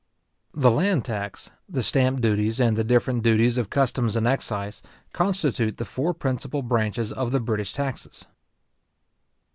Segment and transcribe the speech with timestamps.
[0.55, 4.81] The land tax, the stamp duties, and the different duties of customs and excise,
[5.13, 8.25] constitute the four principal branches of the British taxes.